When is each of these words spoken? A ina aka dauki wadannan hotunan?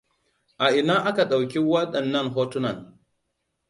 A 0.65 0.71
ina 0.79 0.95
aka 1.09 1.23
dauki 1.29 1.59
wadannan 1.71 2.27
hotunan? 2.35 2.77